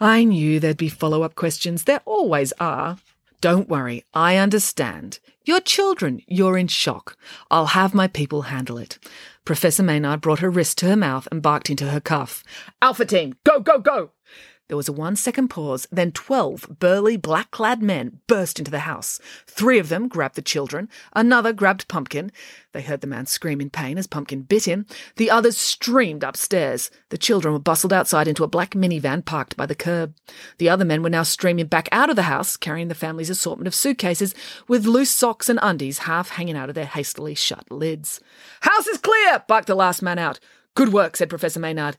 I 0.00 0.22
knew 0.22 0.60
there'd 0.60 0.76
be 0.76 0.90
follow 0.90 1.22
up 1.22 1.34
questions. 1.34 1.84
There 1.84 2.02
always 2.04 2.52
are. 2.60 2.98
Don't 3.40 3.70
worry, 3.70 4.04
I 4.12 4.36
understand. 4.36 5.18
You're 5.46 5.60
children, 5.60 6.20
you're 6.26 6.58
in 6.58 6.68
shock. 6.68 7.16
I'll 7.50 7.68
have 7.68 7.94
my 7.94 8.06
people 8.06 8.42
handle 8.42 8.76
it. 8.76 8.98
Professor 9.46 9.82
Maynard 9.82 10.20
brought 10.20 10.40
her 10.40 10.50
wrist 10.50 10.76
to 10.78 10.88
her 10.88 10.96
mouth 10.96 11.26
and 11.32 11.40
barked 11.40 11.70
into 11.70 11.88
her 11.88 12.00
cuff. 12.00 12.44
Alpha 12.82 13.06
team, 13.06 13.38
go, 13.44 13.60
go, 13.60 13.78
go! 13.78 14.10
There 14.68 14.76
was 14.76 14.88
a 14.88 14.92
one 14.92 15.14
second 15.14 15.48
pause, 15.48 15.86
then 15.92 16.10
12 16.10 16.78
burly, 16.80 17.16
black 17.16 17.52
clad 17.52 17.82
men 17.82 18.18
burst 18.26 18.58
into 18.58 18.70
the 18.70 18.80
house. 18.80 19.20
Three 19.46 19.78
of 19.78 19.88
them 19.88 20.08
grabbed 20.08 20.34
the 20.34 20.42
children, 20.42 20.88
another 21.14 21.52
grabbed 21.52 21.86
Pumpkin. 21.86 22.32
They 22.72 22.82
heard 22.82 23.00
the 23.00 23.06
man 23.06 23.26
scream 23.26 23.60
in 23.60 23.70
pain 23.70 23.96
as 23.96 24.08
Pumpkin 24.08 24.42
bit 24.42 24.64
him. 24.64 24.84
The 25.16 25.30
others 25.30 25.56
streamed 25.56 26.24
upstairs. 26.24 26.90
The 27.10 27.18
children 27.18 27.54
were 27.54 27.60
bustled 27.60 27.92
outside 27.92 28.26
into 28.26 28.42
a 28.42 28.48
black 28.48 28.72
minivan 28.72 29.24
parked 29.24 29.56
by 29.56 29.66
the 29.66 29.76
curb. 29.76 30.16
The 30.58 30.68
other 30.68 30.84
men 30.84 31.02
were 31.02 31.10
now 31.10 31.22
streaming 31.22 31.66
back 31.66 31.88
out 31.92 32.10
of 32.10 32.16
the 32.16 32.22
house, 32.22 32.56
carrying 32.56 32.88
the 32.88 32.94
family's 32.96 33.30
assortment 33.30 33.68
of 33.68 33.74
suitcases 33.74 34.34
with 34.66 34.84
loose 34.84 35.10
socks 35.10 35.48
and 35.48 35.60
undies 35.62 35.98
half 35.98 36.30
hanging 36.30 36.56
out 36.56 36.68
of 36.68 36.74
their 36.74 36.86
hastily 36.86 37.36
shut 37.36 37.70
lids. 37.70 38.20
House 38.62 38.88
is 38.88 38.98
clear! 38.98 39.44
barked 39.46 39.68
the 39.68 39.76
last 39.76 40.02
man 40.02 40.18
out. 40.18 40.40
Good 40.74 40.92
work, 40.92 41.16
said 41.16 41.30
Professor 41.30 41.60
Maynard 41.60 41.96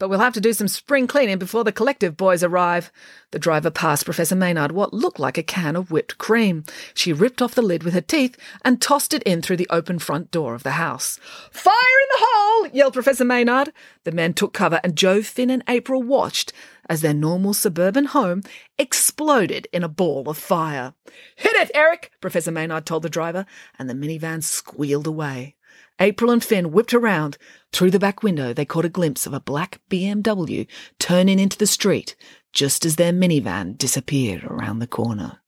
but 0.00 0.08
we'll 0.08 0.18
have 0.18 0.32
to 0.32 0.40
do 0.40 0.54
some 0.54 0.66
spring 0.66 1.06
cleaning 1.06 1.38
before 1.38 1.62
the 1.62 1.70
collective 1.70 2.16
boys 2.16 2.42
arrive. 2.42 2.90
The 3.32 3.38
driver 3.38 3.70
passed 3.70 4.06
Professor 4.06 4.34
Maynard 4.34 4.72
what 4.72 4.94
looked 4.94 5.20
like 5.20 5.36
a 5.36 5.42
can 5.42 5.76
of 5.76 5.90
whipped 5.90 6.16
cream. 6.16 6.64
She 6.94 7.12
ripped 7.12 7.42
off 7.42 7.54
the 7.54 7.62
lid 7.62 7.82
with 7.82 7.92
her 7.92 8.00
teeth 8.00 8.36
and 8.64 8.80
tossed 8.80 9.12
it 9.12 9.22
in 9.24 9.42
through 9.42 9.58
the 9.58 9.68
open 9.68 9.98
front 9.98 10.30
door 10.30 10.54
of 10.54 10.62
the 10.62 10.72
house. 10.72 11.18
Fire 11.52 11.74
in 11.74 12.08
the 12.12 12.26
hole! 12.26 12.66
yelled 12.72 12.94
Professor 12.94 13.26
Maynard. 13.26 13.74
The 14.04 14.12
men 14.12 14.32
took 14.32 14.54
cover 14.54 14.80
and 14.82 14.96
Joe, 14.96 15.20
Finn, 15.20 15.50
and 15.50 15.62
April 15.68 16.02
watched 16.02 16.54
as 16.88 17.02
their 17.02 17.14
normal 17.14 17.52
suburban 17.52 18.06
home 18.06 18.42
exploded 18.78 19.68
in 19.70 19.84
a 19.84 19.88
ball 19.88 20.30
of 20.30 20.38
fire. 20.38 20.94
Hit 21.36 21.54
it, 21.56 21.70
Eric! 21.74 22.10
Professor 22.22 22.50
Maynard 22.50 22.86
told 22.86 23.02
the 23.02 23.10
driver, 23.10 23.44
and 23.78 23.88
the 23.88 23.94
minivan 23.94 24.42
squealed 24.42 25.06
away. 25.06 25.56
April 26.00 26.30
and 26.30 26.42
Finn 26.42 26.72
whipped 26.72 26.94
around. 26.94 27.36
Through 27.72 27.90
the 27.90 27.98
back 27.98 28.22
window, 28.22 28.52
they 28.52 28.64
caught 28.64 28.84
a 28.84 28.90
glimpse 28.90 29.26
of 29.26 29.34
a 29.34 29.40
black 29.40 29.80
BMW 29.90 30.66
turning 30.98 31.38
into 31.38 31.58
the 31.58 31.66
street 31.66 32.16
just 32.52 32.84
as 32.84 32.96
their 32.96 33.12
minivan 33.12 33.76
disappeared 33.76 34.44
around 34.44 34.78
the 34.78 34.86
corner. 34.86 35.40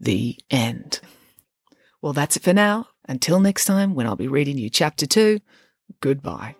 The 0.00 0.38
end. 0.50 1.00
Well, 2.02 2.12
that's 2.12 2.36
it 2.36 2.42
for 2.42 2.52
now. 2.52 2.88
Until 3.08 3.40
next 3.40 3.64
time, 3.64 3.94
when 3.94 4.06
I'll 4.06 4.16
be 4.16 4.28
reading 4.28 4.58
you 4.58 4.70
chapter 4.70 5.06
two, 5.06 5.40
goodbye. 6.00 6.54